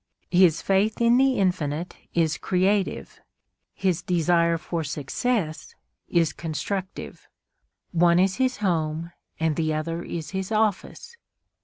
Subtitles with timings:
[0.31, 3.21] His faith in the Infinite is creative;
[3.75, 5.75] his desire for success
[6.07, 7.27] is constructive;
[7.91, 11.15] one is his home, and the other is his office.